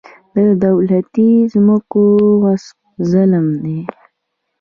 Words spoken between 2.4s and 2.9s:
غصب